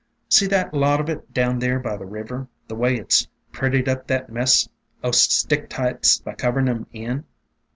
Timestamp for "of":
0.99-1.09